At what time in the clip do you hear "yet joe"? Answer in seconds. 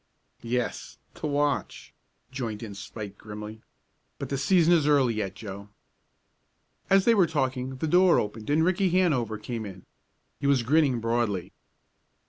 5.13-5.69